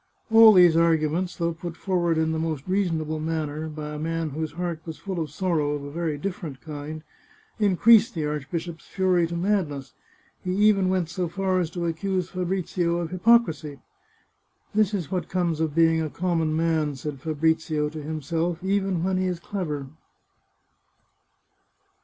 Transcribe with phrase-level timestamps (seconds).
[0.31, 4.53] All these arguments, though put forward in the most reasonable manner, by a man whose
[4.53, 7.03] heart was full of sorrow of a very different kind,
[7.59, 9.93] increased the archbishop's fury to madness.
[10.43, 13.77] He even went so far as to accuse Fabrizio of hypocrisy."
[14.73, 19.03] This is what comes of being a common man," said Fa brizio to himself," even
[19.03, 19.87] when he is clever."